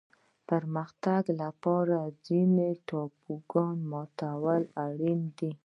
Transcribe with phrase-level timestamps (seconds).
[0.03, 0.03] د
[0.49, 5.51] پرمختګ لپاره د ځینو تابوګانو ماتول اړین دي.